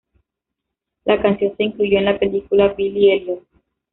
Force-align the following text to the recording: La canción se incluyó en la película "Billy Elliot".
La 1.05 1.21
canción 1.21 1.55
se 1.55 1.63
incluyó 1.63 1.99
en 1.99 2.05
la 2.05 2.17
película 2.17 2.69
"Billy 2.69 3.11
Elliot". 3.11 3.43